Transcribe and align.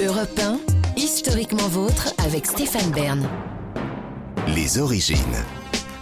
Europe 0.00 0.38
1, 0.38 0.60
historiquement 0.96 1.66
vôtre 1.66 2.14
avec 2.18 2.46
Stéphane 2.46 2.92
Bern. 2.92 3.28
Les 4.54 4.78
origines. 4.78 5.16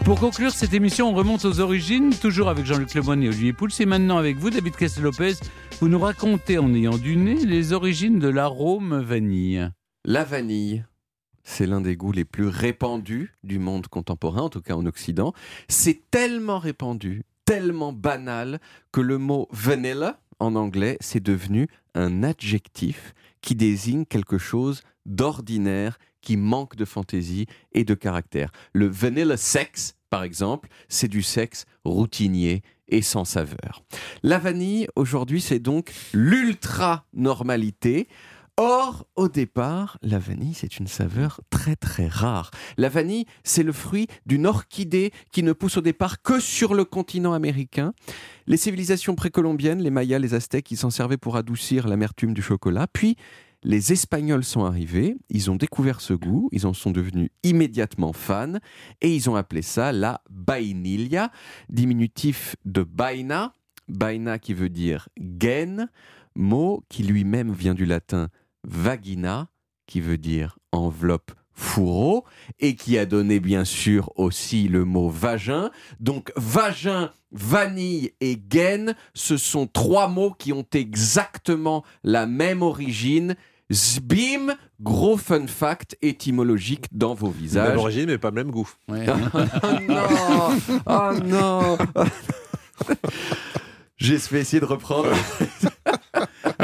Pour 0.05 0.21
conclure 0.21 0.51
cette 0.51 0.75
émission, 0.75 1.09
on 1.09 1.15
remonte 1.15 1.47
aux 1.47 1.61
origines, 1.61 2.15
toujours 2.15 2.51
avec 2.51 2.67
Jean-Luc 2.67 2.93
Lemoyne 2.93 3.23
et 3.23 3.29
Olivier 3.29 3.55
Pouls. 3.55 3.71
Et 3.81 3.87
maintenant 3.87 4.19
avec 4.19 4.37
vous, 4.37 4.51
David 4.51 4.77
Castel-Lopez, 4.77 5.37
vous 5.81 5.89
nous 5.89 5.99
racontez 5.99 6.59
en 6.59 6.75
ayant 6.75 6.99
du 6.99 7.17
nez 7.17 7.47
les 7.47 7.73
origines 7.73 8.19
de 8.19 8.29
l'arôme 8.29 9.01
vanille. 9.01 9.67
La 10.05 10.25
vanille, 10.25 10.85
c'est 11.43 11.67
l'un 11.67 11.81
des 11.81 11.97
goûts 11.97 12.13
les 12.13 12.27
plus 12.27 12.49
répandus 12.49 13.33
du 13.45 13.59
monde 13.59 13.87
contemporain, 13.87 14.43
en 14.43 14.51
tout 14.51 14.61
cas 14.61 14.75
en 14.75 14.85
Occident. 14.85 15.33
C'est 15.69 16.03
tellement 16.11 16.59
répandu, 16.59 17.23
tellement 17.47 17.95
banal, 17.95 18.61
que 18.93 19.01
le 19.01 19.17
mot 19.17 19.49
vanilla, 19.53 20.21
en 20.39 20.55
anglais, 20.55 20.97
c'est 21.01 21.23
devenu 21.23 21.69
un 21.95 22.23
adjectif 22.23 23.15
qui 23.41 23.55
désigne 23.55 24.05
quelque 24.05 24.39
chose 24.39 24.83
d'ordinaire, 25.07 25.99
qui 26.21 26.37
manque 26.37 26.77
de 26.77 26.85
fantaisie 26.85 27.47
et 27.73 27.85
de 27.85 27.95
caractère. 27.95 28.51
Le 28.73 28.87
vanilla 28.87 29.37
sex, 29.37 29.95
par 30.11 30.25
exemple, 30.25 30.69
c'est 30.89 31.09
du 31.09 31.23
sexe 31.23 31.65
routinier 31.85 32.63
et 32.89 33.03
sans 33.03 33.25
saveur. 33.25 33.83
La 34.23 34.39
vanille, 34.39 34.89
aujourd'hui, 34.97 35.41
c'est 35.41 35.59
donc 35.59 35.93
l'ultra-normalité. 36.13 38.09
Or, 38.59 39.07
au 39.17 39.29
départ, 39.29 39.99
la 40.01 40.19
vanille, 40.19 40.55
c'est 40.55 40.79
une 40.79 40.87
saveur 40.87 41.43
très 41.51 41.77
très 41.77 42.09
rare. 42.09 42.51
La 42.79 42.89
vanille, 42.89 43.27
c'est 43.45 43.63
le 43.63 43.73
fruit 43.73 44.07
d'une 44.25 44.47
orchidée 44.47 45.13
qui 45.31 45.43
ne 45.43 45.53
pousse 45.53 45.77
au 45.77 45.83
départ 45.83 46.23
que 46.23 46.41
sur 46.41 46.75
le 46.75 46.87
continent 46.87 47.35
américain. 47.35 47.93
Les 48.47 48.57
civilisations 48.57 49.15
précolombiennes, 49.15 49.83
les 49.83 49.91
Mayas, 49.91 50.21
les 50.21 50.33
Aztèques, 50.33 50.71
ils 50.71 50.79
s'en 50.79 50.89
servaient 50.89 51.19
pour 51.19 51.37
adoucir 51.37 51.87
l'amertume 51.87 52.33
du 52.33 52.41
chocolat. 52.41 52.87
Puis, 52.91 53.17
les 53.63 53.93
Espagnols 53.93 54.45
sont 54.45 54.65
arrivés, 54.65 55.19
ils 55.29 55.51
ont 55.51 55.57
découvert 55.57 56.01
ce 56.01 56.15
goût, 56.15 56.49
ils 56.51 56.67
en 56.67 56.73
sont 56.73 56.93
devenus 56.93 57.29
immédiatement 57.43 58.15
fans 58.15 58.55
et 59.03 59.15
ils 59.15 59.29
ont 59.29 59.37
appelé 59.37 59.61
ça 59.61 59.93
la 59.93 60.23
vainilla, 60.31 61.31
diminutif 61.69 62.57
de 62.65 62.83
baina, 62.83 63.53
baina 63.89 64.39
qui 64.39 64.55
veut 64.55 64.71
dire 64.71 65.11
gaine, 65.21 65.91
mot 66.35 66.85
qui 66.89 67.03
lui-même 67.03 67.53
vient 67.53 67.75
du 67.75 67.85
latin 67.85 68.29
vagina, 68.67 69.49
qui 69.87 70.01
veut 70.01 70.19
dire 70.19 70.59
enveloppe 70.73 71.33
fourreau, 71.53 72.25
et 72.61 72.77
qui 72.77 72.99
a 72.99 73.07
donné 73.07 73.41
bien 73.41 73.65
sûr 73.65 74.13
aussi 74.17 74.69
le 74.69 74.85
mot 74.85 75.09
vagin. 75.09 75.71
Donc 76.01 76.31
vagin, 76.37 77.13
vanille 77.33 78.13
et 78.21 78.37
gaine, 78.37 78.95
ce 79.15 79.39
sont 79.39 79.67
trois 79.67 80.09
mots 80.09 80.35
qui 80.39 80.53
ont 80.53 80.67
exactement 80.75 81.83
la 82.05 82.27
même 82.27 82.63
origine. 82.63 83.37
Zbim, 83.73 84.55
gros 84.81 85.17
fun 85.17 85.47
fact 85.47 85.97
étymologique 86.03 86.87
dans 86.93 87.15
vos 87.15 87.31
visages. 87.31 87.71
Même 87.71 87.79
origine, 87.79 88.07
mais 88.07 88.19
pas 88.19 88.29
le 88.29 88.35
même 88.35 88.51
goût. 88.51 88.71
Ouais. 88.89 89.07
Oh 89.63 89.81
non 89.89 90.59
Oh 90.87 91.13
non 91.25 91.79
J'ai 93.97 94.15
essayer 94.15 94.61
de 94.61 94.67
reprendre. 94.67 95.09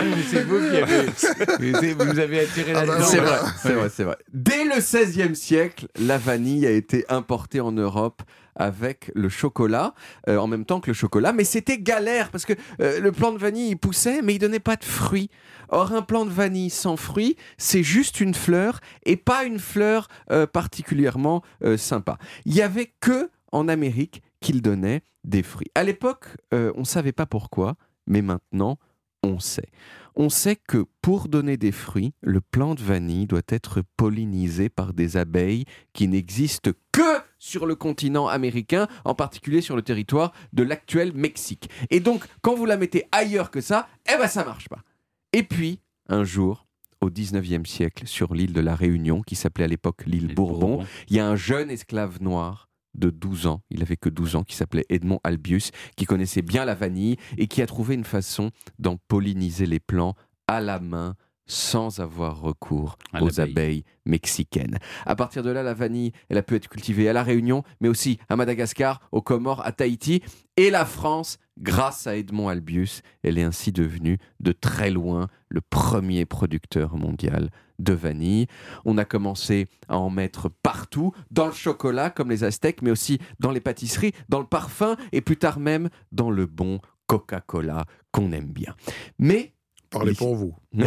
Ah, 0.03 0.17
mais 0.17 0.23
c'est 0.23 0.43
vous 0.43 0.59
qui 0.59 0.77
avez, 0.77 1.95
vous 1.95 2.13
vous 2.13 2.19
avez 2.19 2.41
attiré 2.41 2.73
la 2.73 3.03
C'est 3.03 3.21
vrai, 3.21 3.39
c'est 3.63 3.73
vrai, 3.73 3.89
c'est 3.89 4.05
vrai. 4.05 4.17
Dès 4.33 4.65
le 4.65 4.81
XVIe 4.81 5.37
siècle, 5.37 5.87
la 5.99 6.19
vanille 6.19 6.67
a 6.67 6.71
été 6.71 7.05
importée 7.09 7.61
en 7.61 7.73
Europe 7.73 8.23
avec 8.57 9.11
le 9.15 9.29
chocolat, 9.29 9.95
euh, 10.29 10.37
en 10.37 10.47
même 10.47 10.65
temps 10.65 10.81
que 10.81 10.91
le 10.91 10.95
chocolat, 10.95 11.33
mais 11.33 11.45
c'était 11.45 11.79
galère 11.79 12.31
parce 12.31 12.45
que 12.45 12.53
euh, 12.81 13.01
le 13.01 13.13
plant 13.13 13.33
de 13.33 13.39
vanille 13.39 13.71
il 13.71 13.77
poussait, 13.77 14.23
mais 14.23 14.35
il 14.35 14.39
donnait 14.39 14.61
pas 14.61 14.77
de 14.77 14.85
fruits. 14.85 15.31
Or, 15.69 15.93
un 15.93 16.03
plant 16.03 16.27
de 16.27 16.31
vanille 16.31 16.69
sans 16.69 16.97
fruits, 16.97 17.37
c'est 17.57 17.83
juste 17.83 18.21
une 18.21 18.35
fleur 18.35 18.81
et 19.07 19.17
pas 19.17 19.45
une 19.45 19.59
fleur 19.59 20.09
euh, 20.31 20.47
particulièrement 20.47 21.43
sympa. 21.77 22.19
Il 22.45 22.55
y 22.55 22.61
avait 22.61 22.93
que 23.01 23.31
en 23.53 23.69
Amérique 23.69 24.23
qu'il 24.41 24.61
donnait 24.61 25.03
des 25.25 25.43
fruits. 25.43 25.71
À 25.75 25.85
l'époque, 25.85 26.27
on 26.53 26.81
ne 26.81 26.85
savait 26.85 27.13
pas 27.13 27.27
pourquoi, 27.27 27.77
mais 28.07 28.23
maintenant, 28.23 28.79
on 29.23 29.39
sait. 29.39 29.69
On 30.15 30.29
sait 30.29 30.57
que 30.57 30.85
pour 31.01 31.29
donner 31.29 31.57
des 31.57 31.73
fruits, 31.73 32.13
le 32.21 32.43
plant 32.43 32.75
de 32.75 32.83
vanille 32.83 33.27
doit 33.27 33.41
être 33.49 33.83
pollinisé 33.97 34.69
par 34.69 34.93
des 34.93 35.17
abeilles 35.17 35.65
qui 35.95 36.07
n'existent 36.07 36.73
que 36.93 37.21
sur 37.39 37.65
le 37.65 37.75
continent 37.75 38.29
américain, 38.29 38.89
en 39.05 39.15
particulier 39.15 39.63
sur 39.63 39.75
le 39.75 39.83
territoire 39.83 40.33
de 40.53 40.63
l'actuel 40.63 41.13
Mexique. 41.15 41.71
Et 41.91 42.01
donc, 42.01 42.25
quand 42.43 42.55
vous 42.55 42.67
la 42.67 42.77
mettez 42.77 43.05
ailleurs 43.11 43.51
que 43.51 43.63
ça, 43.63 43.89
eh 44.13 44.19
ben 44.19 44.29
ça 44.29 44.45
marche 44.45 44.69
pas. 44.69 44.83
Et 45.33 45.43
puis, 45.43 45.81
un 46.09 46.25
jour, 46.25 46.67
au 47.01 47.09
19e 47.09 47.67
siècle, 47.67 48.07
sur 48.07 48.35
l'île 48.35 48.53
de 48.53 48.61
la 48.61 48.77
Réunion, 48.77 49.23
qui 49.23 49.35
s'appelait 49.35 49.65
à 49.65 49.69
l'époque 49.69 50.05
l'île 50.05 50.35
Bourbon, 50.35 50.85
il 51.09 51.17
y 51.17 51.21
a 51.21 51.27
un 51.27 51.37
jeune 51.37 51.71
esclave 51.71 52.23
noir 52.23 52.69
de 52.95 53.11
12 53.11 53.47
ans, 53.47 53.63
il 53.71 53.83
avait 53.83 53.97
que 53.97 54.09
12 54.09 54.37
ans, 54.37 54.45
qui 54.45 54.57
s'appelait 54.57 54.87
Edmond 54.89 55.21
Albius, 55.25 55.71
qui 55.97 56.05
connaissait 56.05 56.43
bien 56.43 56.65
la 56.65 56.75
vanille 56.75 57.17
et 57.39 57.47
qui 57.47 57.63
a 57.63 57.67
trouvé 57.67 57.95
une 57.95 58.05
façon 58.05 58.51
d'en 58.79 58.97
polliniser 59.09 59.67
les 59.67 59.81
plants 59.81 60.15
à 60.47 60.61
la 60.61 60.81
main 60.81 61.15
sans 61.47 62.01
avoir 62.01 62.41
recours 62.41 62.97
À 63.13 63.23
aux 63.23 63.41
abeilles 63.41 63.85
mexicaines. 64.07 64.79
À 65.05 65.15
partir 65.17 65.43
de 65.43 65.51
là, 65.51 65.63
la 65.63 65.75
vanille, 65.75 66.13
elle 66.29 66.39
a 66.39 66.43
pu 66.43 66.55
être 66.55 66.69
cultivée 66.69 67.09
à 67.09 67.13
La 67.13 67.23
Réunion, 67.23 67.63
mais 67.81 67.89
aussi 67.89 68.19
à 68.29 68.37
Madagascar, 68.37 69.01
aux 69.13 69.23
Comores, 69.23 69.65
à 69.67 69.73
Tahiti 69.73 70.23
et 70.57 70.71
la 70.71 70.85
France, 70.85 71.39
grâce 71.59 72.07
à 72.07 72.17
Edmond 72.17 72.49
Albius, 72.49 73.03
elle 73.23 73.39
est 73.39 73.43
ainsi 73.43 73.73
devenue 73.73 74.19
de 74.41 74.53
très 74.53 74.91
loin 74.91 75.29
le 75.49 75.61
premier 75.61 76.25
producteur 76.25 76.97
mondial 76.97 77.51
de 77.83 77.93
vanille. 77.93 78.47
On 78.85 78.99
a 78.99 79.05
commencé 79.05 79.69
à 79.89 79.99
en 79.99 80.11
mettre 80.11 80.49
partout, 80.49 81.13
dans 81.31 81.47
le 81.47 81.53
chocolat 81.53 82.11
comme 82.11 82.31
les 82.31 82.45
Aztèques, 82.45 82.83
mais 82.83 82.91
aussi 82.91 83.19
dans 83.41 83.51
les 83.51 83.61
pâtisseries, 83.61 84.13
dans 84.29 84.41
le 84.41 84.47
parfum 84.47 84.97
et 85.13 85.21
plus 85.21 85.37
tard 85.37 85.59
même 85.59 85.89
dans 86.13 86.31
le 86.31 86.47
bon 86.47 86.81
Coca-Cola 87.07 87.85
qu'on 88.13 88.33
aime 88.33 88.53
bien. 88.53 88.75
Mais 89.19 89.53
Parlez 89.91 90.15
pour 90.15 90.35
vous. 90.35 90.57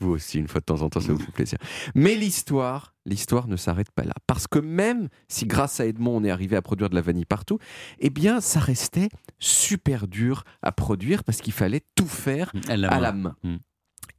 vous 0.00 0.10
aussi, 0.10 0.38
une 0.38 0.46
fois 0.46 0.60
de 0.60 0.66
temps 0.66 0.82
en 0.82 0.90
temps, 0.90 1.00
ça 1.00 1.12
vous 1.14 1.18
fait 1.18 1.32
plaisir. 1.32 1.58
Mais 1.94 2.14
l'histoire, 2.14 2.94
l'histoire 3.06 3.48
ne 3.48 3.56
s'arrête 3.56 3.90
pas 3.90 4.04
là. 4.04 4.12
Parce 4.26 4.46
que 4.46 4.58
même 4.58 5.08
si 5.28 5.46
grâce 5.46 5.80
à 5.80 5.86
Edmond, 5.86 6.18
on 6.18 6.24
est 6.24 6.30
arrivé 6.30 6.54
à 6.56 6.60
produire 6.60 6.90
de 6.90 6.94
la 6.94 7.00
vanille 7.00 7.24
partout, 7.24 7.58
eh 8.00 8.10
bien, 8.10 8.42
ça 8.42 8.60
restait 8.60 9.08
super 9.38 10.06
dur 10.08 10.44
à 10.60 10.72
produire 10.72 11.24
parce 11.24 11.40
qu'il 11.40 11.54
fallait 11.54 11.80
tout 11.94 12.06
faire 12.06 12.52
À 12.68 12.76
la 12.76 12.88
à 12.88 12.96
main. 12.96 13.00
la 13.00 13.12
main. 13.12 13.36
Mm. 13.44 13.56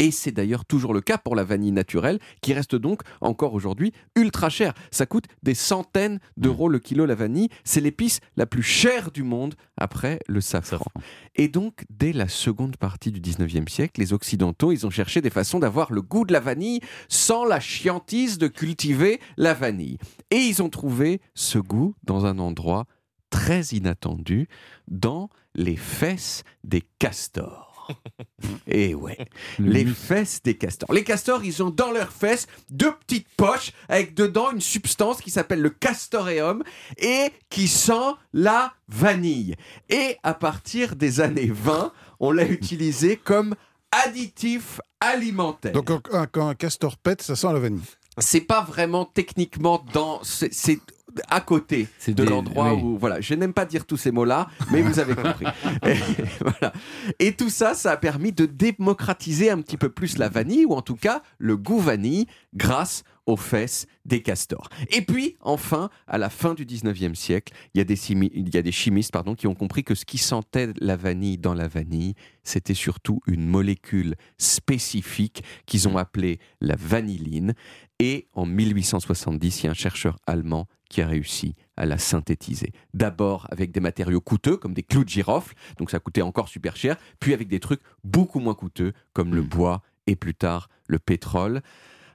Et 0.03 0.12
c'est 0.12 0.34
d'ailleurs 0.34 0.66
toujours 0.66 0.94
le 0.94 1.00
cas 1.00 1.18
pour 1.18 1.34
la 1.34 1.46
vanille 1.46 1.72
naturelle, 1.72 2.19
qui 2.41 2.52
reste 2.52 2.75
donc 2.75 3.03
encore 3.22 3.53
aujourd'hui 3.53 3.94
ultra 4.18 4.50
chère. 4.50 4.74
Ça 4.91 5.06
coûte 5.06 5.28
des 5.44 5.53
centaines 5.53 6.19
d'euros 6.36 6.68
le 6.68 6.80
kilo 6.80 7.06
la 7.06 7.16
vanille. 7.16 7.47
C'est 7.64 7.80
l'épice 7.80 8.19
la 8.36 8.46
plus 8.46 8.63
chère 8.63 9.12
du 9.12 9.24
monde 9.24 9.56
après 9.78 10.19
le 10.28 10.42
safran. 10.42 10.63
Safran. 10.63 10.92
Et 11.36 11.47
donc, 11.47 11.86
dès 11.90 12.12
la 12.12 12.28
seconde 12.28 12.75
partie 12.75 13.13
du 13.13 13.22
19e 13.22 13.69
siècle, 13.69 14.02
les 14.02 14.12
Occidentaux, 14.12 14.74
ils 14.74 14.86
ont 14.86 14.90
cherché 14.90 15.22
des 15.22 15.30
façons 15.30 15.59
d'avoir 15.59 15.94
le 15.94 16.02
goût 16.02 16.25
de 16.25 16.34
la 16.34 16.42
vanille 16.42 16.81
sans 17.08 17.46
la 17.46 17.62
chiantise 17.62 18.38
de 18.38 18.50
cultiver 18.50 19.22
la 19.38 19.53
vanille. 19.53 20.00
Et 20.31 20.36
ils 20.36 20.62
ont 20.62 20.69
trouvé 20.69 21.22
ce 21.34 21.59
goût 21.59 21.96
dans 22.03 22.25
un 22.25 22.40
endroit 22.40 22.88
très 23.30 23.62
inattendu, 23.68 24.50
dans 24.90 25.30
les 25.56 25.78
fesses 25.78 26.44
des 26.66 26.84
castors. 27.00 27.97
Et 28.68 28.96
ouais, 28.96 29.18
Le 29.59 29.72
les 29.72 29.86
fesses 29.86 30.42
des 30.44 30.56
castors. 30.56 30.92
Les 30.94 31.04
castors, 31.04 31.44
ils 31.44 31.62
ont 31.64 31.70
dans 31.70 31.92
leurs 31.92 32.12
fesses 32.12 32.48
deux 32.70 32.92
petites 32.92 33.28
poches 33.36 33.72
avec 33.90 34.14
dedans 34.14 34.52
une 34.52 34.62
substance 34.62 35.22
qui 35.22 35.31
s'appelle 35.31 35.62
le 35.62 35.70
castoreum 35.70 36.64
et 36.98 37.31
qui 37.50 37.68
sent 37.68 38.14
la 38.34 38.74
vanille. 38.88 39.56
Et 39.90 40.18
à 40.24 40.34
partir 40.34 40.96
des 40.96 41.22
années 41.22 41.52
20, 41.52 41.92
on 42.20 42.31
l'a 42.31 42.46
utilisé 42.46 43.18
comme 43.18 43.56
additif 43.92 44.80
alimentaire. 45.00 45.74
Donc, 45.74 45.92
quand 46.31 46.48
un, 46.48 46.56
castor 46.56 46.98
pète, 46.98 47.22
ça 47.22 47.36
sent 47.36 47.48
la 47.48 47.60
vanille. 47.60 47.81
c'est 48.18 48.42
pas 48.42 48.62
vraiment 48.62 49.06
techniquement 49.06 49.86
dans 49.94 50.19
c'est 50.24 50.80
à 51.30 51.42
côté 51.42 51.88
de 52.07 52.24
l'endroit 52.24 52.74
oui. 52.74 52.81
où 52.81 52.98
voilà 52.98 53.21
je 53.21 53.33
n'aime 53.33 53.54
pas 53.54 53.65
dire 53.65 53.86
tous 53.86 53.98
ces 53.98 54.12
mots 54.12 54.25
là 54.25 54.48
mais 54.71 54.81
vous 54.81 55.00
avez 55.00 55.15
compris 55.15 55.45
et, 55.86 55.95
voilà. 56.42 56.74
et 57.19 57.33
tout 57.33 57.50
ça 57.50 57.74
ça 57.74 57.92
a 57.92 57.98
permis 57.98 58.31
de 58.31 58.45
démocratiser 58.45 59.50
un 59.50 59.62
petit 59.62 59.77
peu 59.77 59.89
plus 59.89 60.18
la 60.18 60.30
vanille 60.30 60.65
ou 60.65 60.74
en 60.74 60.81
tout 60.81 60.95
cas 60.95 61.21
le 61.38 61.57
goût 61.57 61.80
vanille 61.80 62.27
grâce 62.56 63.04
aux 63.25 63.38
fesses 63.38 63.86
des 64.06 64.22
castors. 64.22 64.70
Et 64.90 65.02
puis, 65.02 65.38
enfin, 65.40 65.90
à 66.08 66.18
la 66.18 66.30
fin 66.30 66.54
du 66.54 66.66
19e 66.66 67.16
siècle, 67.16 67.54
il 67.74 67.78
y 67.78 67.81
a 67.81 67.86
des, 67.86 67.96
chimi- 67.96 68.31
il 68.34 68.54
y 68.54 68.58
a 68.58 68.62
des 68.62 68.72
chimistes 68.72 69.12
pardon, 69.12 69.36
qui 69.36 69.48
ont 69.48 69.56
compris 69.56 69.84
que 69.84 69.96
ce 69.96 70.06
qui 70.06 70.18
sentait 70.18 70.70
la 70.80 70.96
vanille 70.96 71.38
dans 71.38 71.54
la 71.54 71.68
vanille, 71.68 72.16
c'était 72.44 72.74
surtout 72.74 73.22
une 73.28 73.48
molécule 73.48 74.16
spécifique 74.38 75.44
qu'ils 75.66 75.88
ont 75.88 75.98
appelée 75.98 76.40
la 76.62 76.75
vanilline. 76.75 77.54
Et 78.00 78.28
en 78.34 78.46
1870, 78.46 79.62
il 79.62 79.66
y 79.66 79.68
a 79.68 79.72
un 79.72 79.76
chercheur 79.76 80.18
allemand 80.28 80.68
qui 80.90 81.02
a 81.02 81.08
réussi 81.08 81.56
à 81.78 81.86
la 81.86 81.98
synthétiser. 81.98 82.72
D'abord 82.94 83.48
avec 83.50 83.72
des 83.72 83.80
matériaux 83.80 84.22
coûteux, 84.22 84.58
comme 84.58 84.74
des 84.74 84.84
clous 84.84 85.04
de 85.04 85.10
girofle, 85.10 85.56
donc 85.78 85.90
ça 85.90 86.00
coûtait 86.00 86.22
encore 86.22 86.50
super 86.50 86.76
cher, 86.76 86.98
puis 87.19 87.34
avec 87.34 87.48
des 87.48 87.60
trucs 87.60 87.81
beaucoup 88.04 88.40
moins 88.40 88.54
coûteux, 88.54 88.94
comme 89.14 89.34
le 89.34 89.42
bois 89.42 89.81
et 90.06 90.16
plus 90.16 90.36
tard 90.36 90.69
le 90.88 91.00
pétrole. 91.00 91.62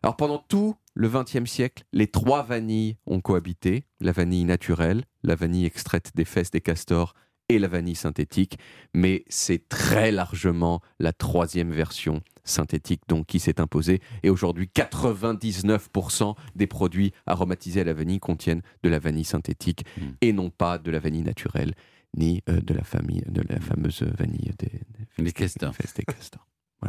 Alors 0.02 0.16
pendant 0.16 0.38
tout 0.38 0.74
le 0.94 1.08
XXe 1.08 1.50
siècle, 1.50 1.84
les 1.92 2.06
trois 2.08 2.42
vanilles 2.42 2.96
ont 3.06 3.20
cohabité, 3.20 3.84
la 4.00 4.12
vanille 4.12 4.44
naturelle, 4.44 5.04
la 5.22 5.34
vanille 5.34 5.64
extraite 5.66 6.10
des 6.14 6.24
fesses 6.24 6.50
des 6.50 6.60
castors 6.60 7.14
et 7.50 7.58
la 7.58 7.68
vanille 7.68 7.94
synthétique, 7.94 8.58
mais 8.92 9.24
c'est 9.28 9.68
très 9.70 10.12
largement 10.12 10.82
la 10.98 11.12
troisième 11.12 11.72
version 11.72 12.20
synthétique 12.44 13.02
donc 13.08 13.26
qui 13.26 13.40
s'est 13.40 13.60
imposée 13.60 14.00
et 14.22 14.30
aujourd'hui 14.30 14.68
99% 14.74 16.34
des 16.54 16.66
produits 16.66 17.12
aromatisés 17.26 17.80
à 17.80 17.84
la 17.84 17.94
vanille 17.94 18.20
contiennent 18.20 18.62
de 18.82 18.88
la 18.88 18.98
vanille 18.98 19.24
synthétique 19.24 19.84
Mm. 19.98 20.02
et 20.20 20.32
non 20.32 20.50
pas 20.50 20.78
de 20.78 20.90
la 20.90 20.98
vanille 20.98 21.22
naturelle 21.22 21.74
ni 22.16 22.42
euh, 22.48 22.60
de 22.60 22.74
la 22.74 22.84
famille 22.84 23.22
de 23.28 23.42
la 23.48 23.60
fameuse 23.60 24.02
vanille 24.02 24.50
des, 24.58 24.80
des 25.22 25.32
castors. 25.32 25.72
des 25.96 26.04
castors. 26.04 26.46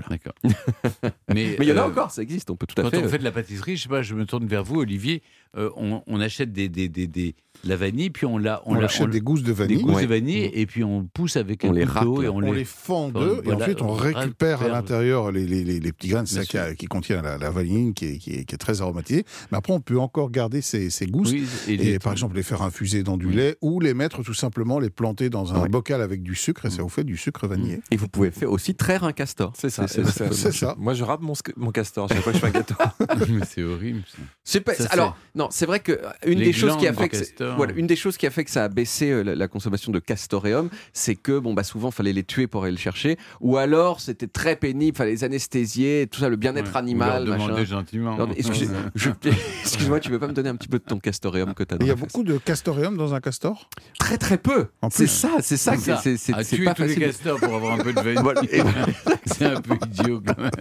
D'accord. 0.10 0.34
Mais 1.34 1.56
il 1.60 1.64
y 1.66 1.72
en 1.72 1.78
a 1.78 1.82
euh, 1.82 1.88
encore, 1.90 2.12
ça 2.12 2.22
existe, 2.22 2.50
on 2.52 2.56
peut 2.56 2.68
tout 2.68 2.80
à 2.80 2.84
Quand 2.84 2.90
fait. 2.92 2.98
on 2.98 3.06
euh, 3.06 3.10
fait 3.10 3.18
de 3.18 3.24
la 3.24 3.32
pâtisserie, 3.32 3.76
je 3.76 3.84
sais 3.84 3.90
pas, 3.90 4.02
je 4.04 4.14
me 4.14 4.26
tourne 4.26 4.46
vers 4.46 4.64
vous, 4.64 4.80
Olivier. 4.82 5.24
euh, 5.58 5.72
on, 5.76 6.04
on 6.06 6.20
achète 6.22 6.52
des, 6.52 6.70
des, 6.70 6.88
des, 6.90 7.08
des- 7.08 7.32
de 7.32 7.49
la 7.64 7.76
vanille, 7.76 8.10
puis 8.10 8.26
on 8.26 8.38
la, 8.38 8.62
On, 8.66 8.74
la- 8.76 8.86
achète 8.86 9.10
des 9.10 9.20
gousses 9.22 9.42
de 9.42 9.48
des 9.48 9.54
vanille. 9.54 9.82
gousses 9.82 9.96
Ouais. 9.96 10.04
de 10.04 10.08
vanille, 10.08 10.50
et 10.54 10.66
puis 10.66 10.84
on 10.84 11.06
pousse 11.06 11.36
avec 11.38 11.64
On 11.66 11.72
un 11.72 11.74
les 11.74 11.86
couteau 11.86 12.16
râpe, 12.16 12.24
et 12.26 12.30
on, 12.30 12.36
On 12.38 12.40
les. 12.42 12.54
les 12.60 12.66
fend 12.66 13.06
en 13.06 13.10
deux 13.10 13.38
et 13.40 13.42
Voilà, 13.44 13.64
ensuite 13.66 13.82
on 13.82 13.92
récupère 13.94 14.62
à 14.62 14.68
l'intérieur 14.70 15.32
les, 15.32 15.46
les, 15.46 15.64
les, 15.64 15.80
les 15.80 15.92
petits 15.92 16.08
grains 16.10 16.24
de 16.24 16.28
sûr. 16.28 16.76
qui 16.78 16.86
contiennent 16.88 17.24
la, 17.24 17.38
la 17.38 17.50
vanille 17.50 17.94
qui 17.94 18.06
est, 18.06 18.18
qui, 18.18 18.32
est, 18.34 18.46
qui 18.46 18.56
est 18.56 18.58
très 18.58 18.82
aromatisée. 18.82 19.26
Mais 19.52 19.58
après, 19.58 19.74
on 19.74 19.82
peut 19.82 20.00
encore 20.00 20.32
garder 20.32 20.62
ces, 20.62 20.90
ces 20.90 21.06
gousses 21.08 21.32
Oui, 21.32 21.46
et 21.68 22.00
par 22.00 22.12
exemple 22.14 22.36
les 22.36 22.44
faire 22.44 22.62
infuser 22.62 23.04
dans 23.04 23.18
du 23.18 23.28
Oui. 23.28 23.36
lait 23.36 23.58
ou 23.62 23.80
les 23.80 23.94
mettre 23.94 24.24
tout 24.24 24.34
simplement, 24.34 24.80
les 24.80 24.90
planter 24.90 25.30
dans 25.30 25.54
un 25.54 25.62
Ouais. 25.62 25.70
bocal 25.70 26.02
avec 26.02 26.24
du 26.24 26.36
sucre 26.36 26.66
et 26.66 26.70
ça 26.70 26.82
vous 26.82 26.90
fait 26.90 27.04
du 27.04 27.18
sucre 27.18 27.48
vanillé. 27.48 27.82
Et 27.92 27.98
vous 27.98 28.08
pouvez 28.08 28.32
faire 28.32 28.52
aussi 28.52 28.76
traire 28.76 29.04
un 29.04 29.12
castor. 29.14 29.54
C'est 29.58 29.70
ça. 29.70 29.88
C'est- 29.88 30.06
ça. 30.52 30.76
Moi, 30.78 30.94
je 30.94 31.04
râpe 31.04 31.22
mon, 31.22 31.34
mon 31.58 31.72
castor 31.72 32.08
chaque 32.10 32.20
fois 32.22 32.32
que 32.32 32.38
je 32.38 32.42
fais 32.42 32.48
un 32.48 32.52
gâteau. 32.52 32.76
Mais 33.30 33.46
c'est 33.46 33.64
horrible. 33.64 34.04
alors 34.90 35.18
non, 35.36 35.48
c'est 35.52 35.66
vrai 35.66 35.80
que 35.80 35.92
euh, 35.92 36.10
une 36.26 36.40
des 36.40 36.54
choses 36.54 36.78
qui 36.78 36.88
a 36.88 36.94
fait 36.94 37.10
castor. 37.50 37.58
voilà, 37.58 37.74
une 37.74 37.88
des 37.88 37.96
choses 37.96 38.18
qui 38.18 38.26
a 38.28 38.32
fait 38.32 38.44
que 38.44 38.52
ça 38.52 38.64
a 38.64 38.70
baissé 38.70 39.10
euh, 39.12 39.24
la, 39.24 39.36
la 39.36 39.48
consommation 39.48 39.92
de 39.92 40.00
castoreum, 40.00 40.70
c'est 40.94 41.16
que 41.16 41.38
bon 41.40 41.54
bah 41.54 41.64
souvent 41.64 41.92
fallait 41.92 42.14
les 42.14 42.24
tuer 42.24 42.48
pour 42.48 42.64
aller 42.64 42.72
le 42.72 42.78
chercher, 42.78 43.18
ou 43.42 43.58
alors 43.58 44.00
c'était 44.02 44.28
très 44.28 44.56
pénible, 44.56 44.98
fallait 44.98 45.12
les 45.12 45.24
anesthésier, 45.24 46.08
tout 46.12 46.20
ça, 46.20 46.30
le 46.30 46.36
bien-être 46.36 46.72
Ouais. 46.72 46.78
animal, 46.78 47.24
Ou 47.24 47.26
leur 47.28 47.36
demander 47.38 47.54
machin. 47.54 47.66
gentiment. 47.66 48.18
Excusez- 48.36 48.68
je- 48.96 49.10
Excuse-moi, 49.62 50.00
tu 50.00 50.10
veux 50.12 50.20
pas 50.20 50.28
me 50.28 50.34
donner 50.34 50.50
un 50.50 50.56
petit 50.56 50.68
peu 50.68 50.80
de 50.80 50.84
ton 50.84 51.00
castoreum 51.00 51.54
que 51.54 51.64
tu 51.64 51.74
as 51.74 51.78
Et 51.78 51.82
Il 51.82 51.88
y 51.88 51.92
a 51.92 51.96
beaucoup 51.96 52.24
de 52.24 52.38
castoreum 52.38 52.98
dans 52.98 53.14
un 53.14 53.20
castor? 53.20 53.70
Très 54.00 54.18
très 54.18 54.38
peu. 54.38 54.68
C'est 54.90 55.08
ça, 55.08 55.38
c'est 55.42 55.58
ça, 55.58 55.76
C'est 55.78 55.96
c'est 56.18 56.18
c'est 56.44 56.56
tuer 56.56 56.66
pas 56.66 56.74
tous 56.74 56.84
les 56.84 56.88
facile. 56.90 57.04
castors 57.06 57.40
pour 57.40 57.54
avoir 57.56 57.74
un 57.80 57.84
peu 57.84 57.94
de 57.94 58.00
c'est 59.26 59.46
un 59.46 59.62
peu 59.62 59.76
idiot 59.86 60.22
quand 60.26 60.38
même. 60.38 60.52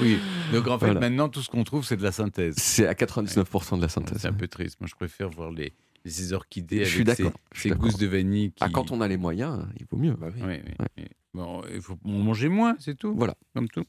oui. 0.00 0.18
Donc 0.52 0.66
en 0.68 0.78
fait, 0.78 0.86
Voilà. 0.86 1.00
maintenant, 1.00 1.28
tout 1.28 1.42
ce 1.42 1.48
qu'on 1.50 1.64
trouve, 1.64 1.84
c'est 1.84 1.96
de 1.96 2.02
la 2.02 2.12
synthèse. 2.12 2.54
C'est 2.58 2.86
à 2.86 2.94
99% 2.94 3.76
de 3.76 3.82
la 3.82 3.88
synthèse. 3.88 4.18
C'est 4.20 4.28
un 4.28 4.32
peu 4.32 4.48
triste. 4.48 4.76
Moi, 4.80 4.88
je 4.90 4.94
préfère 4.94 5.28
voir 5.30 5.50
les, 5.50 5.72
les 6.04 6.32
orchidées 6.32 6.84
Je 6.84 6.90
suis 6.90 7.02
avec 7.02 7.18
suis 7.54 7.70
ces 7.70 7.76
gousses 7.76 7.98
de 7.98 8.06
vanille. 8.06 8.52
Qui... 8.52 8.64
Ah, 8.64 8.68
quand 8.72 8.90
on 8.90 9.00
a 9.00 9.08
les 9.08 9.16
moyens, 9.16 9.66
il 9.78 9.86
vaut 9.90 9.96
mieux. 9.96 10.16
Oui, 10.20 10.28
oui, 10.46 10.74
oui. 10.96 11.04
Bon, 11.34 11.62
il 11.72 11.80
faut 11.80 11.98
manger 12.04 12.48
moins, 12.48 12.76
c'est 12.78 12.96
tout. 12.96 13.14
Voilà. 13.14 13.34
Comme 13.54 13.68
tout. 13.68 13.84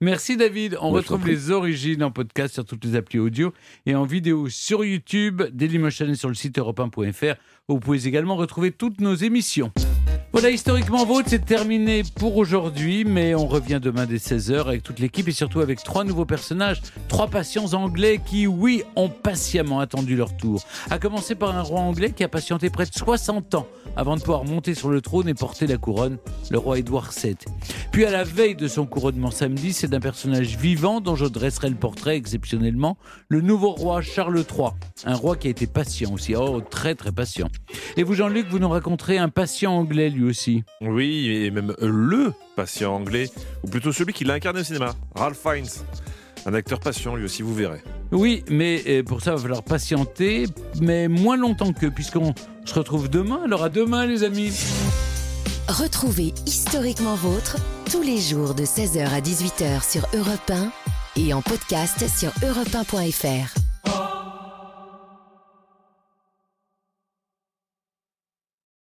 Merci 0.00 0.36
David. 0.36 0.76
On 0.80 0.90
Moi, 0.90 1.00
retrouve 1.00 1.26
les 1.26 1.50
origines 1.50 2.02
en 2.02 2.10
podcast 2.10 2.54
sur 2.54 2.64
toutes 2.64 2.84
les 2.84 2.94
applis 2.94 3.18
audio 3.18 3.52
et 3.86 3.94
en 3.94 4.04
vidéo 4.04 4.48
sur 4.48 4.84
YouTube, 4.84 5.42
Dailymotion 5.52 6.08
et 6.08 6.14
sur 6.14 6.28
le 6.28 6.34
site 6.34 6.58
europe1.fr. 6.58 7.36
Vous 7.68 7.80
pouvez 7.80 8.06
également 8.06 8.36
retrouver 8.36 8.72
toutes 8.72 9.00
nos 9.00 9.14
émissions. 9.14 9.72
Voilà, 10.32 10.48
historiquement 10.48 11.04
vôtre, 11.04 11.28
c'est 11.28 11.44
terminé 11.44 12.04
pour 12.14 12.38
aujourd'hui, 12.38 13.04
mais 13.04 13.34
on 13.34 13.46
revient 13.46 13.78
demain 13.82 14.06
dès 14.06 14.16
16h 14.16 14.66
avec 14.66 14.82
toute 14.82 14.98
l'équipe 14.98 15.28
et 15.28 15.32
surtout 15.32 15.60
avec 15.60 15.82
trois 15.82 16.04
nouveaux 16.04 16.24
personnages, 16.24 16.80
trois 17.08 17.28
patients 17.28 17.74
anglais 17.74 18.18
qui, 18.24 18.46
oui, 18.46 18.82
ont 18.96 19.10
patiemment 19.10 19.78
attendu 19.78 20.16
leur 20.16 20.34
tour. 20.34 20.62
À 20.88 20.98
commencer 20.98 21.34
par 21.34 21.54
un 21.54 21.60
roi 21.60 21.80
anglais 21.80 22.12
qui 22.12 22.24
a 22.24 22.28
patienté 22.28 22.70
près 22.70 22.86
de 22.86 22.94
60 22.94 23.56
ans 23.56 23.66
avant 23.94 24.16
de 24.16 24.22
pouvoir 24.22 24.46
monter 24.46 24.74
sur 24.74 24.88
le 24.88 25.02
trône 25.02 25.28
et 25.28 25.34
porter 25.34 25.66
la 25.66 25.76
couronne, 25.76 26.16
le 26.50 26.56
roi 26.56 26.78
Édouard 26.78 27.10
VII. 27.12 27.36
Puis 27.90 28.06
à 28.06 28.10
la 28.10 28.24
veille 28.24 28.54
de 28.54 28.68
son 28.68 28.86
couronnement 28.86 29.30
samedi, 29.30 29.74
c'est 29.74 29.88
d'un 29.88 30.00
personnage 30.00 30.56
vivant 30.56 31.02
dont 31.02 31.14
je 31.14 31.26
dresserai 31.26 31.68
le 31.68 31.76
portrait 31.76 32.16
exceptionnellement, 32.16 32.96
le 33.28 33.42
nouveau 33.42 33.72
roi 33.72 34.00
Charles 34.00 34.38
III, 34.38 34.70
un 35.04 35.14
roi 35.14 35.36
qui 35.36 35.48
a 35.48 35.50
été 35.50 35.66
patient 35.66 36.10
aussi, 36.14 36.34
oh 36.34 36.62
très 36.62 36.94
très 36.94 37.12
patient. 37.12 37.48
Et 37.98 38.02
vous 38.02 38.14
Jean-Luc, 38.14 38.46
vous 38.48 38.58
nous 38.58 38.70
raconterez 38.70 39.18
un 39.18 39.28
patient 39.28 39.76
anglais 39.76 40.08
lui 40.08 40.21
aussi. 40.24 40.64
Oui, 40.80 41.28
et 41.30 41.50
même 41.50 41.74
le 41.80 42.32
patient 42.56 42.94
anglais, 42.94 43.30
ou 43.62 43.68
plutôt 43.68 43.92
celui 43.92 44.12
qui 44.12 44.24
l'a 44.24 44.34
incarné 44.34 44.60
au 44.60 44.64
cinéma, 44.64 44.94
Ralph 45.14 45.38
Fiennes. 45.40 45.66
Un 46.44 46.54
acteur 46.54 46.80
patient, 46.80 47.14
lui 47.14 47.24
aussi, 47.24 47.42
vous 47.42 47.54
verrez. 47.54 47.80
Oui, 48.10 48.44
mais 48.48 48.82
euh, 48.88 49.02
pour 49.02 49.22
ça, 49.22 49.30
il 49.30 49.36
va 49.36 49.42
falloir 49.42 49.62
patienter, 49.62 50.46
mais 50.80 51.06
moins 51.08 51.36
longtemps 51.36 51.72
qu'eux, 51.72 51.90
puisqu'on 51.90 52.34
se 52.64 52.74
retrouve 52.74 53.08
demain. 53.08 53.42
Alors 53.44 53.62
à 53.62 53.68
demain, 53.68 54.06
les 54.06 54.24
amis. 54.24 54.52
Retrouvez 55.68 56.34
Historiquement 56.46 57.14
Vôtre 57.14 57.56
tous 57.90 58.02
les 58.02 58.18
jours 58.18 58.54
de 58.54 58.64
16h 58.64 59.06
à 59.06 59.20
18h 59.20 59.88
sur 59.88 60.06
Europe 60.14 60.50
1 60.50 60.72
et 61.16 61.32
en 61.32 61.42
podcast 61.42 62.04
sur 62.08 62.30
europe1.fr. 62.46 63.61